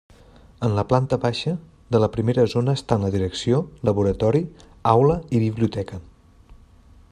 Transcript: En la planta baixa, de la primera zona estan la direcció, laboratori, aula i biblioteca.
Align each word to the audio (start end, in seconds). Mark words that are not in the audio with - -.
En 0.67 0.71
la 0.77 0.83
planta 0.93 1.19
baixa, 1.25 1.53
de 1.95 2.01
la 2.05 2.09
primera 2.15 2.45
zona 2.55 2.75
estan 2.79 3.05
la 3.05 3.13
direcció, 3.17 3.61
laboratori, 3.91 4.43
aula 4.95 5.21
i 5.41 5.45
biblioteca. 5.47 6.01